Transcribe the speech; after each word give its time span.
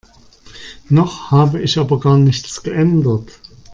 Noch 0.89 1.29
habe 1.29 1.61
ich 1.61 1.77
aber 1.77 1.99
gar 1.99 2.17
nichts 2.17 2.63
geändert. 2.63 3.39